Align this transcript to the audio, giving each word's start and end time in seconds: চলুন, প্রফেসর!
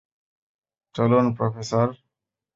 চলুন, 0.95 1.25
প্রফেসর! 1.37 1.87